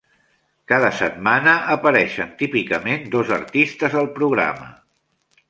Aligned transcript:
Cada 0.71 0.87
setmana 1.01 1.53
apareixen 1.75 2.31
típicament 2.41 3.07
dos 3.17 3.31
artistes 3.39 4.01
al 4.03 4.11
programa. 4.19 4.73